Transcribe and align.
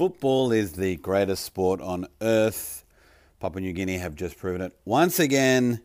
Football 0.00 0.50
is 0.50 0.72
the 0.72 0.96
greatest 0.96 1.44
sport 1.44 1.82
on 1.82 2.06
earth. 2.22 2.86
Papua 3.38 3.60
New 3.60 3.74
Guinea 3.74 3.98
have 3.98 4.14
just 4.14 4.38
proven 4.38 4.62
it 4.62 4.74
once 4.86 5.20
again. 5.20 5.82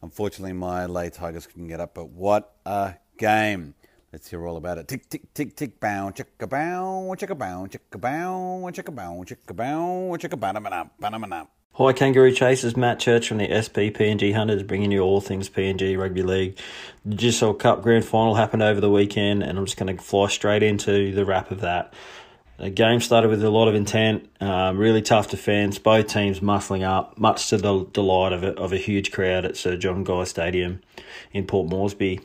Unfortunately, 0.00 0.54
my 0.54 0.86
Lae 0.86 1.10
Tigers 1.10 1.46
couldn't 1.46 1.68
get 1.68 1.78
up, 1.78 1.92
but 1.92 2.08
what 2.08 2.54
a 2.64 2.94
game! 3.18 3.74
Let's 4.14 4.30
hear 4.30 4.46
all 4.46 4.56
about 4.56 4.78
it. 4.78 4.88
Tick, 4.88 5.10
tick, 5.10 5.34
tick, 5.34 5.54
tick, 5.56 5.78
bow, 5.78 6.10
chicka 6.10 6.48
bow, 6.48 7.14
chicka 7.18 7.36
bow, 7.36 7.66
chicka 7.68 8.00
bow, 8.00 8.70
chicka 8.72 8.94
bow, 8.94 9.20
chicka 9.26 9.54
bow, 9.54 10.16
chicka 10.18 10.40
bow, 10.40 10.88
banana, 10.98 11.48
Hi, 11.74 11.92
Kangaroo 11.92 12.32
Chasers. 12.32 12.78
Matt 12.78 12.98
Church 12.98 13.28
from 13.28 13.36
the 13.36 13.60
SP 13.60 13.92
PNG 13.92 14.34
Hunters, 14.34 14.62
bringing 14.62 14.90
you 14.90 15.02
all 15.02 15.20
things 15.20 15.50
PNG 15.50 15.98
Rugby 15.98 16.22
League. 16.22 16.58
The 17.04 17.14
Digicel 17.14 17.58
Cup 17.58 17.82
Grand 17.82 18.06
Final 18.06 18.36
happened 18.36 18.62
over 18.62 18.80
the 18.80 18.90
weekend, 18.90 19.42
and 19.42 19.58
I'm 19.58 19.66
just 19.66 19.76
going 19.76 19.94
to 19.94 20.02
fly 20.02 20.28
straight 20.28 20.62
into 20.62 21.12
the 21.12 21.26
wrap 21.26 21.50
of 21.50 21.60
that. 21.60 21.92
The 22.60 22.68
game 22.68 23.00
started 23.00 23.30
with 23.30 23.42
a 23.42 23.48
lot 23.48 23.68
of 23.68 23.74
intent, 23.74 24.28
um, 24.38 24.76
really 24.76 25.00
tough 25.00 25.30
defence, 25.30 25.78
both 25.78 26.08
teams 26.08 26.40
muscling 26.40 26.82
up, 26.82 27.18
much 27.18 27.48
to 27.48 27.56
the 27.56 27.86
delight 27.86 28.34
of 28.34 28.42
a, 28.42 28.48
of 28.48 28.74
a 28.74 28.76
huge 28.76 29.12
crowd 29.12 29.46
at 29.46 29.56
Sir 29.56 29.78
John 29.78 30.04
Guise 30.04 30.28
Stadium 30.28 30.82
in 31.32 31.46
Port 31.46 31.70
Moresby. 31.70 32.20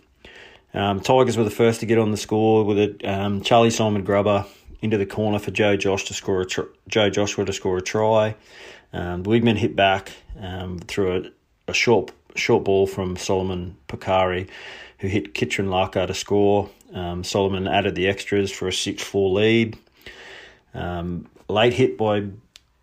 Um, 0.73 0.99
Tigers 0.99 1.37
were 1.37 1.45
the 1.45 1.49
first 1.49 1.79
to 1.79 1.85
get 1.85 1.97
on 1.97 2.11
the 2.11 2.17
score 2.17 2.65
with 2.65 2.77
a 2.77 3.09
um, 3.09 3.43
Charlie 3.43 3.69
Simon 3.69 4.03
Grubber 4.03 4.45
into 4.81 4.97
the 4.97 5.05
corner 5.05 5.39
for 5.39 5.51
Joe 5.51 5.77
Josh 5.77 6.03
to 6.05 6.13
score 6.13 6.41
a 6.41 6.45
tr- 6.45 6.63
Joe 6.89 7.09
Joshua 7.09 7.45
to 7.45 7.53
score 7.53 7.77
a 7.77 7.81
try. 7.81 8.35
Um, 8.91 9.23
Wigmen 9.23 9.55
hit 9.55 9.73
back 9.73 10.11
um, 10.41 10.79
through 10.79 11.31
a, 11.67 11.71
a, 11.71 11.73
short 11.73 12.11
short 12.35 12.65
ball 12.65 12.87
from 12.87 13.15
Solomon 13.15 13.77
Pakari, 13.87 14.49
who 14.99 15.07
hit 15.07 15.33
Kitron 15.33 15.67
Laka 15.67 16.07
to 16.07 16.13
score. 16.13 16.69
Um, 16.93 17.23
Solomon 17.23 17.69
added 17.69 17.95
the 17.95 18.09
extras 18.09 18.51
for 18.51 18.67
a 18.67 18.73
6 18.73 19.01
4 19.01 19.29
lead. 19.29 19.77
Um, 20.75 21.29
late 21.47 21.73
hit 21.73 21.97
by 21.97 22.27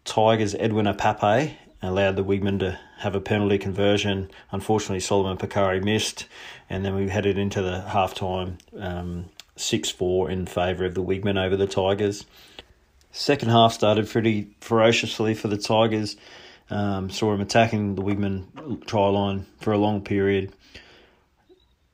Tigers 0.05 0.55
Edwin 0.55 0.87
Ipape 0.87 1.55
allowed 1.83 2.17
the 2.17 2.25
Wigmen 2.25 2.61
to 2.61 2.79
have 2.99 3.15
a 3.15 3.21
penalty 3.21 3.59
conversion. 3.59 4.31
Unfortunately, 4.51 5.01
Solomon 5.01 5.37
Pakari 5.37 5.83
missed, 5.83 6.27
and 6.71 6.85
then 6.85 6.95
we 6.95 7.09
headed 7.09 7.37
into 7.37 7.61
the 7.61 7.83
half 7.83 8.15
time 8.15 8.59
um, 8.79 9.27
6 9.57 9.91
4 9.91 10.31
in 10.31 10.47
favour 10.47 10.85
of 10.85 10.95
the 10.95 11.03
Wigmen 11.03 11.37
over 11.37 11.57
the 11.57 11.67
Tigers. 11.67 12.25
Second 13.11 13.51
half 13.51 13.73
started 13.73 14.09
pretty 14.09 14.55
ferociously 14.61 15.35
for 15.35 15.49
the 15.49 15.59
Tigers. 15.59 16.17
Um, 16.71 17.11
saw 17.11 17.35
him 17.35 17.43
attacking 17.43 17.97
the 17.97 18.03
Wigmen 18.03 18.87
try 18.87 19.09
line 19.09 19.47
for 19.61 19.73
a 19.73 19.79
long 19.79 20.03
period. 20.03 20.55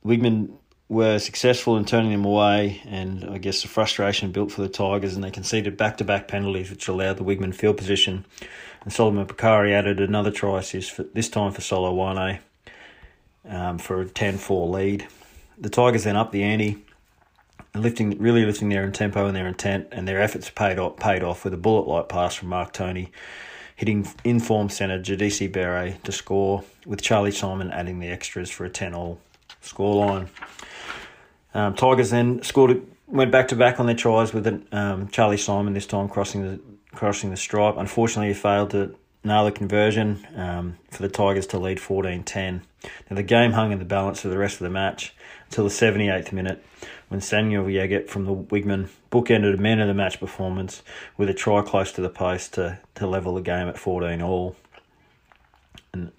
Wigman 0.05 0.58
were 0.89 1.19
successful 1.19 1.77
in 1.77 1.85
turning 1.85 2.11
them 2.11 2.25
away, 2.25 2.81
and 2.85 3.23
I 3.29 3.37
guess 3.37 3.61
the 3.61 3.67
frustration 3.67 4.31
built 4.31 4.51
for 4.51 4.61
the 4.61 4.69
Tigers, 4.69 5.13
and 5.13 5.23
they 5.23 5.29
conceded 5.29 5.77
back 5.77 5.97
to 5.97 6.03
back 6.03 6.27
penalties, 6.27 6.71
which 6.71 6.87
allowed 6.87 7.17
the 7.17 7.23
Wigmen 7.23 7.53
field 7.53 7.77
position. 7.77 8.25
And 8.83 8.91
Solomon 8.91 9.27
Pakari 9.27 9.71
added 9.71 9.99
another 9.99 10.31
try 10.31 10.57
assist, 10.57 10.91
for, 10.91 11.03
this 11.03 11.29
time 11.29 11.51
for 11.51 11.61
Solo 11.61 11.93
Wane, 11.93 12.39
um, 13.47 13.77
for 13.77 14.01
a 14.01 14.09
10 14.09 14.39
4 14.39 14.67
lead. 14.67 15.07
The 15.59 15.69
Tigers 15.69 16.05
then 16.05 16.15
up 16.15 16.31
the 16.31 16.41
ante, 16.41 16.83
lifting 17.75 18.17
really 18.17 18.45
lifting 18.45 18.69
their 18.69 18.89
tempo 18.89 19.27
and 19.27 19.35
their 19.35 19.47
intent, 19.47 19.89
and 19.91 20.07
their 20.07 20.19
efforts 20.19 20.49
paid 20.49 20.79
off, 20.79 20.97
paid 20.97 21.21
off 21.21 21.43
with 21.43 21.53
a 21.53 21.57
bullet 21.57 21.87
like 21.87 22.09
pass 22.09 22.33
from 22.33 22.49
Mark 22.49 22.73
Tony, 22.73 23.11
hitting 23.75 24.07
informed 24.23 24.73
centre 24.73 24.99
Jadisi 24.99 25.51
Beret 25.51 26.03
to 26.05 26.11
score, 26.11 26.63
with 26.87 26.99
Charlie 26.99 27.31
Simon 27.31 27.69
adding 27.69 27.99
the 27.99 28.07
extras 28.07 28.49
for 28.49 28.65
a 28.65 28.69
10 28.69 28.95
all 28.95 29.19
scoreline. 29.63 30.29
Um, 31.53 31.75
Tigers 31.75 32.11
then 32.11 32.41
scored, 32.43 32.81
went 33.07 33.31
back 33.31 33.47
to 33.49 33.55
back 33.55 33.79
on 33.79 33.85
their 33.85 33.95
tries 33.95 34.33
with 34.33 34.47
um, 34.71 35.07
Charlie 35.09 35.37
Simon 35.37 35.73
this 35.73 35.87
time 35.87 36.09
crossing 36.09 36.43
the 36.43 36.59
crossing 36.91 37.29
the 37.29 37.37
stripe. 37.37 37.75
Unfortunately, 37.77 38.29
he 38.29 38.33
failed 38.33 38.71
to 38.71 38.95
nail 39.23 39.45
the 39.45 39.51
conversion 39.51 40.25
um, 40.35 40.77
for 40.91 41.01
the 41.01 41.09
Tigers 41.09 41.47
to 41.47 41.59
lead 41.59 41.77
14-10. 41.77 42.61
Now 43.09 43.15
the 43.15 43.23
game 43.23 43.51
hung 43.51 43.71
in 43.71 43.79
the 43.79 43.85
balance 43.85 44.21
for 44.21 44.29
the 44.29 44.37
rest 44.37 44.55
of 44.55 44.61
the 44.61 44.69
match 44.69 45.13
until 45.45 45.65
the 45.65 45.69
78th 45.69 46.31
minute 46.31 46.63
when 47.09 47.19
Samuel 47.19 47.65
Yeget 47.65 48.07
from 48.07 48.25
the 48.25 48.35
Wigmen 48.35 48.89
bookended 49.11 49.55
a 49.55 49.57
man 49.57 49.79
of 49.79 49.87
the 49.87 49.93
match 49.93 50.19
performance 50.19 50.83
with 51.17 51.29
a 51.29 51.33
try 51.33 51.61
close 51.61 51.91
to 51.93 52.01
the 52.01 52.09
post 52.09 52.53
to, 52.53 52.79
to 52.95 53.07
level 53.07 53.35
the 53.35 53.41
game 53.41 53.67
at 53.67 53.77
14 53.77 54.21
all. 54.21 54.55
And 55.93 56.11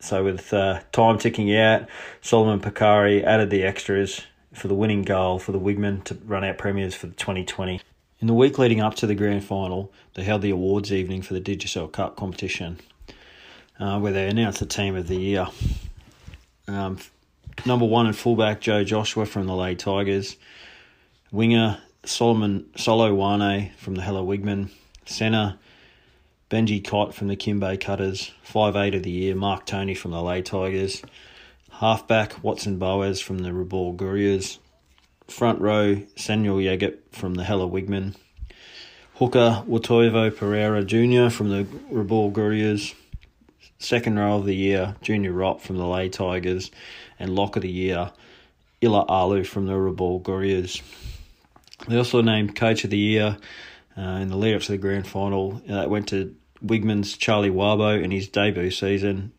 so 0.00 0.24
with 0.24 0.52
uh, 0.54 0.80
time 0.92 1.18
ticking 1.18 1.54
out, 1.54 1.88
Solomon 2.20 2.60
Pakari 2.60 3.22
added 3.24 3.50
the 3.50 3.64
extras 3.64 4.22
for 4.52 4.68
the 4.68 4.74
winning 4.74 5.02
goal 5.02 5.38
for 5.38 5.52
the 5.52 5.60
Wigmen 5.60 6.04
to 6.04 6.14
run 6.24 6.44
out 6.44 6.58
premiers 6.58 6.94
for 6.94 7.06
the 7.06 7.14
2020. 7.14 7.80
In 8.20 8.26
the 8.26 8.34
week 8.34 8.58
leading 8.58 8.80
up 8.80 8.94
to 8.96 9.06
the 9.06 9.14
grand 9.14 9.44
final, 9.44 9.92
they 10.14 10.22
held 10.22 10.42
the 10.42 10.50
awards 10.50 10.92
evening 10.92 11.22
for 11.22 11.34
the 11.34 11.40
Digicel 11.40 11.90
Cup 11.90 12.16
competition, 12.16 12.78
uh, 13.80 13.98
where 13.98 14.12
they 14.12 14.28
announced 14.28 14.60
the 14.60 14.66
team 14.66 14.94
of 14.94 15.08
the 15.08 15.16
year. 15.16 15.48
Um, 16.68 16.98
number 17.66 17.84
one 17.84 18.06
and 18.06 18.16
fullback 18.16 18.60
Joe 18.60 18.84
Joshua 18.84 19.26
from 19.26 19.46
the 19.46 19.54
Lae 19.54 19.74
Tigers, 19.74 20.36
winger 21.32 21.80
Solomon 22.04 22.66
Solo 22.76 23.12
Wane 23.14 23.72
from 23.78 23.94
the 23.96 24.02
Hela 24.02 24.22
Wigmen, 24.22 24.70
centre 25.04 25.58
Benji 26.52 26.86
Cott 26.86 27.14
from 27.14 27.28
the 27.28 27.36
Kimbe 27.36 27.80
Cutters, 27.80 28.30
five 28.42 28.76
eight 28.76 28.94
of 28.94 29.02
the 29.02 29.10
year 29.10 29.34
Mark 29.34 29.64
Tony 29.64 29.94
from 29.94 30.10
the 30.10 30.22
Lae 30.22 30.42
Tigers, 30.42 31.02
Halfback, 31.82 32.44
Watson 32.44 32.78
Boas 32.78 33.20
from 33.20 33.38
the 33.38 33.48
Rabaul 33.48 33.96
Gurias. 33.96 34.58
Front 35.26 35.60
row, 35.60 36.00
Samuel 36.14 36.58
Yeget 36.58 36.98
from 37.10 37.34
the 37.34 37.42
Hela 37.42 37.68
Wigmen. 37.68 38.14
Hooker, 39.16 39.64
Watoivo 39.66 40.30
Pereira 40.30 40.84
Jr. 40.84 41.28
from 41.28 41.48
the 41.48 41.64
Rabaul 41.92 42.30
Gurias. 42.30 42.94
Second 43.80 44.16
row 44.16 44.36
of 44.36 44.44
the 44.44 44.54
year, 44.54 44.94
Junior 45.02 45.32
Rop 45.32 45.60
from 45.60 45.76
the 45.76 45.84
Lae 45.84 46.08
Tigers. 46.08 46.70
And 47.18 47.34
lock 47.34 47.56
of 47.56 47.62
the 47.62 47.68
year, 47.68 48.12
Ila 48.80 49.04
Alu 49.08 49.42
from 49.42 49.66
the 49.66 49.72
Rabaul 49.72 50.22
Gurias. 50.22 50.80
They 51.88 51.96
also 51.96 52.20
named 52.20 52.54
Coach 52.54 52.84
of 52.84 52.90
the 52.90 52.96
Year 52.96 53.38
uh, 53.98 54.00
in 54.00 54.28
the 54.28 54.36
lead 54.36 54.54
up 54.54 54.62
to 54.62 54.70
the 54.70 54.78
grand 54.78 55.08
final. 55.08 55.60
That 55.66 55.90
went 55.90 56.10
to 56.10 56.36
Wigmen's 56.64 57.16
Charlie 57.16 57.50
Wabo 57.50 58.00
in 58.00 58.12
his 58.12 58.28
debut 58.28 58.70
season 58.70 59.32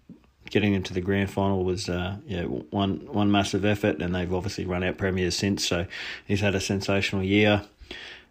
getting 0.50 0.74
into 0.74 0.94
the 0.94 1.02
grand 1.02 1.30
final 1.30 1.64
was 1.64 1.90
uh, 1.90 2.18
yeah 2.26 2.44
one 2.44 3.08
one 3.08 3.32
massive 3.32 3.66
effort, 3.66 4.02
and 4.02 4.14
they've 4.16 4.34
obviously 4.34 4.66
run 4.66 4.84
out 4.84 4.98
premiers 4.98 5.36
since. 5.36 5.68
So 5.68 5.86
he's 6.26 6.42
had 6.42 6.56
a 6.56 6.62
sensational 6.62 7.24
year. 7.24 7.64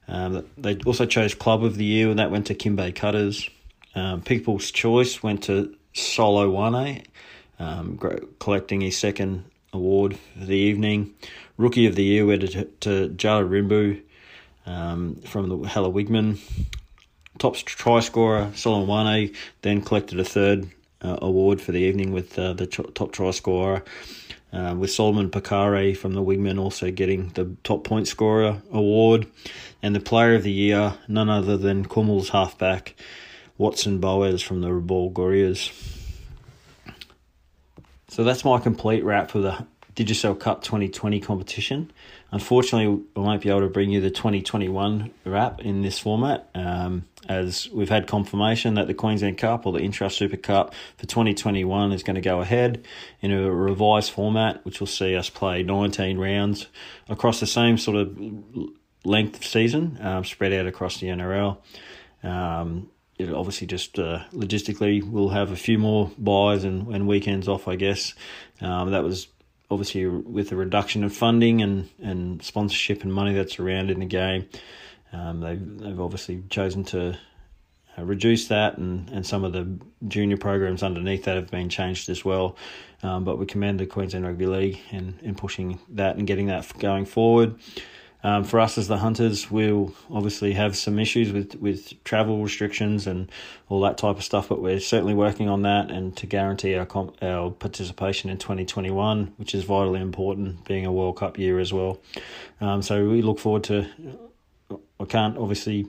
Um, 0.08 0.46
they 0.58 0.76
also 0.86 1.06
chose 1.06 1.34
club 1.34 1.64
of 1.64 1.76
the 1.76 1.84
year, 1.84 2.10
and 2.10 2.18
that 2.18 2.30
went 2.30 2.46
to 2.46 2.54
Kimbe 2.54 2.94
Cutters. 2.94 3.48
Um, 3.94 4.22
People's 4.22 4.70
choice 4.70 5.22
went 5.22 5.44
to 5.44 5.74
Solo 5.92 6.50
Wane, 6.50 7.04
um, 7.58 7.98
collecting 8.38 8.80
his 8.80 8.96
second 8.96 9.44
award 9.72 10.18
for 10.38 10.44
the 10.44 10.56
evening. 10.56 11.14
Rookie 11.56 11.86
of 11.86 11.94
the 11.94 12.04
year 12.04 12.26
went 12.26 12.42
to, 12.42 12.64
to 12.64 13.08
Jala 13.10 13.44
Rimbu 13.44 14.02
um, 14.66 15.16
from 15.16 15.48
the 15.48 15.68
Hela 15.68 15.90
Wigmen. 15.90 16.38
Top 17.38 17.56
try 17.56 18.00
scorer, 18.00 18.50
Solomon 18.54 19.34
then 19.62 19.80
collected 19.82 20.20
a 20.20 20.24
third 20.24 20.68
uh, 21.02 21.18
award 21.22 21.60
for 21.60 21.72
the 21.72 21.80
evening 21.80 22.12
with 22.12 22.38
uh, 22.38 22.52
the 22.52 22.66
top 22.66 23.12
try 23.12 23.30
scorer. 23.30 23.82
Uh, 24.52 24.74
with 24.78 24.90
Solomon 24.90 25.30
Pakare 25.30 25.96
from 25.96 26.12
the 26.12 26.20
Wigmen 26.20 26.60
also 26.60 26.90
getting 26.90 27.28
the 27.30 27.56
top 27.64 27.84
point 27.84 28.06
scorer 28.06 28.60
award, 28.70 29.26
and 29.82 29.94
the 29.94 30.00
player 30.00 30.34
of 30.34 30.42
the 30.42 30.52
year, 30.52 30.92
none 31.08 31.30
other 31.30 31.56
than 31.56 31.86
Kumul's 31.86 32.28
halfback, 32.28 32.94
Watson 33.56 33.98
Boas 33.98 34.42
from 34.42 34.60
the 34.60 34.68
Rabaul 34.68 35.10
Gurias. 35.10 35.72
So 38.08 38.24
that's 38.24 38.44
my 38.44 38.58
complete 38.58 39.04
wrap 39.04 39.30
for 39.30 39.38
the 39.38 39.66
Digicel 39.96 40.38
Cup 40.38 40.62
2020 40.62 41.18
competition. 41.20 41.90
Unfortunately, 42.32 43.04
I 43.14 43.20
won't 43.20 43.42
be 43.42 43.50
able 43.50 43.60
to 43.60 43.68
bring 43.68 43.90
you 43.90 44.00
the 44.00 44.10
2021 44.10 45.10
wrap 45.26 45.60
in 45.60 45.82
this 45.82 45.98
format, 45.98 46.48
um, 46.54 47.04
as 47.28 47.68
we've 47.70 47.90
had 47.90 48.06
confirmation 48.06 48.74
that 48.74 48.86
the 48.86 48.94
Queensland 48.94 49.36
Cup 49.36 49.66
or 49.66 49.72
the 49.74 49.80
Intrust 49.80 50.16
Super 50.16 50.38
Cup 50.38 50.74
for 50.96 51.04
2021 51.04 51.92
is 51.92 52.02
going 52.02 52.14
to 52.14 52.22
go 52.22 52.40
ahead 52.40 52.86
in 53.20 53.32
a 53.32 53.52
revised 53.52 54.10
format, 54.10 54.64
which 54.64 54.80
will 54.80 54.86
see 54.86 55.14
us 55.14 55.28
play 55.28 55.62
19 55.62 56.16
rounds 56.16 56.68
across 57.10 57.38
the 57.38 57.46
same 57.46 57.76
sort 57.76 57.98
of 57.98 58.18
length 59.04 59.36
of 59.36 59.44
season, 59.44 59.98
um, 60.00 60.24
spread 60.24 60.54
out 60.54 60.66
across 60.66 61.00
the 61.00 61.08
NRL. 61.08 61.58
Um, 62.22 62.88
it 63.18 63.30
obviously 63.30 63.66
just 63.66 63.98
uh, 63.98 64.20
logistically 64.32 65.06
we'll 65.06 65.28
have 65.28 65.50
a 65.50 65.56
few 65.56 65.78
more 65.78 66.10
byes 66.16 66.64
and, 66.64 66.94
and 66.94 67.06
weekends 67.06 67.46
off, 67.46 67.68
I 67.68 67.76
guess. 67.76 68.14
Um, 68.62 68.90
that 68.92 69.04
was 69.04 69.28
obviously 69.72 70.06
with 70.06 70.50
the 70.50 70.56
reduction 70.56 71.02
of 71.02 71.12
funding 71.12 71.62
and, 71.62 71.88
and 72.02 72.42
sponsorship 72.42 73.02
and 73.02 73.12
money 73.12 73.34
that's 73.34 73.58
around 73.58 73.90
in 73.90 74.00
the 74.00 74.06
game, 74.06 74.48
um, 75.12 75.40
they've, 75.40 75.78
they've 75.78 76.00
obviously 76.00 76.42
chosen 76.50 76.84
to 76.84 77.18
uh, 77.98 78.04
reduce 78.04 78.48
that, 78.48 78.78
and, 78.78 79.08
and 79.10 79.26
some 79.26 79.44
of 79.44 79.52
the 79.52 79.78
junior 80.08 80.36
programs 80.36 80.82
underneath 80.82 81.24
that 81.24 81.36
have 81.36 81.50
been 81.50 81.68
changed 81.68 82.08
as 82.08 82.24
well. 82.24 82.56
Um, 83.02 83.24
but 83.24 83.38
we 83.38 83.46
commend 83.46 83.80
the 83.80 83.86
Queensland 83.86 84.24
Rugby 84.24 84.46
League 84.46 84.80
in, 84.90 85.18
in 85.22 85.34
pushing 85.34 85.78
that 85.90 86.16
and 86.16 86.26
getting 86.26 86.46
that 86.46 86.70
going 86.78 87.04
forward. 87.04 87.56
Um, 88.24 88.44
for 88.44 88.60
us 88.60 88.78
as 88.78 88.88
the 88.88 88.98
hunters, 88.98 89.50
we'll 89.50 89.94
obviously 90.10 90.52
have 90.52 90.76
some 90.76 90.98
issues 90.98 91.32
with, 91.32 91.56
with 91.56 92.02
travel 92.04 92.42
restrictions 92.42 93.06
and 93.06 93.30
all 93.68 93.80
that 93.80 93.98
type 93.98 94.16
of 94.16 94.22
stuff, 94.22 94.48
but 94.48 94.62
we're 94.62 94.80
certainly 94.80 95.14
working 95.14 95.48
on 95.48 95.62
that 95.62 95.90
and 95.90 96.16
to 96.18 96.26
guarantee 96.26 96.76
our 96.76 96.86
comp- 96.86 97.20
our 97.22 97.50
participation 97.50 98.30
in 98.30 98.38
2021, 98.38 99.34
which 99.36 99.54
is 99.54 99.64
vitally 99.64 100.00
important, 100.00 100.64
being 100.64 100.86
a 100.86 100.92
World 100.92 101.16
Cup 101.16 101.38
year 101.38 101.58
as 101.58 101.72
well. 101.72 102.00
Um, 102.60 102.82
so 102.82 103.08
we 103.08 103.22
look 103.22 103.38
forward 103.38 103.64
to. 103.64 103.86
I 105.00 105.04
can't 105.04 105.36
obviously 105.36 105.88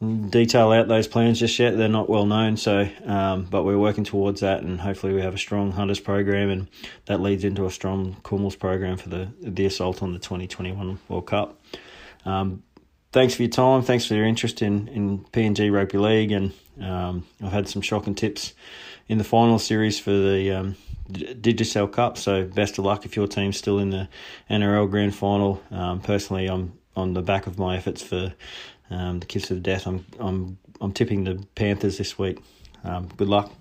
detail 0.00 0.70
out 0.70 0.86
those 0.88 1.08
plans 1.08 1.40
just 1.40 1.58
yet. 1.58 1.76
They're 1.76 1.88
not 1.88 2.08
well 2.08 2.26
known, 2.26 2.56
so 2.56 2.88
um, 3.04 3.44
but 3.44 3.64
we're 3.64 3.78
working 3.78 4.04
towards 4.04 4.40
that, 4.40 4.62
and 4.62 4.80
hopefully 4.80 5.12
we 5.12 5.22
have 5.22 5.34
a 5.34 5.38
strong 5.38 5.72
hunters 5.72 6.00
program, 6.00 6.50
and 6.50 6.68
that 7.06 7.20
leads 7.20 7.44
into 7.44 7.66
a 7.66 7.70
strong 7.70 8.16
Kumuls 8.22 8.58
program 8.58 8.96
for 8.96 9.08
the 9.08 9.28
the 9.40 9.66
assault 9.66 10.02
on 10.02 10.12
the 10.12 10.18
twenty 10.18 10.46
twenty 10.46 10.72
one 10.72 10.98
World 11.08 11.26
Cup. 11.26 11.60
Um, 12.24 12.62
thanks 13.12 13.34
for 13.34 13.42
your 13.42 13.50
time. 13.50 13.82
Thanks 13.82 14.06
for 14.06 14.14
your 14.14 14.26
interest 14.26 14.62
in 14.62 14.88
in 14.88 15.18
PNG 15.24 15.72
Rugby 15.72 15.98
League, 15.98 16.30
and 16.30 16.52
um, 16.80 17.26
I've 17.42 17.52
had 17.52 17.68
some 17.68 17.82
shocking 17.82 18.14
tips 18.14 18.54
in 19.08 19.18
the 19.18 19.24
final 19.24 19.58
series 19.58 19.98
for 19.98 20.12
the 20.12 20.52
um, 20.52 20.76
Digicel 21.10 21.90
Cup. 21.90 22.18
So 22.18 22.44
best 22.44 22.78
of 22.78 22.84
luck 22.84 23.04
if 23.04 23.16
your 23.16 23.26
team's 23.26 23.56
still 23.56 23.78
in 23.78 23.90
the 23.90 24.08
NRL 24.48 24.88
Grand 24.90 25.14
Final. 25.14 25.60
Um, 25.72 26.00
personally, 26.00 26.46
I'm 26.46 26.78
on 26.96 27.14
the 27.14 27.22
back 27.22 27.46
of 27.46 27.58
my 27.58 27.76
efforts 27.76 28.02
for 28.02 28.34
um, 28.90 29.20
the 29.20 29.26
kiss 29.26 29.50
of 29.50 29.62
death. 29.62 29.86
I'm 29.86 30.06
I'm 30.18 30.58
I'm 30.80 30.92
tipping 30.92 31.24
the 31.24 31.44
Panthers 31.54 31.98
this 31.98 32.18
week. 32.18 32.38
Um, 32.84 33.08
good 33.16 33.28
luck. 33.28 33.52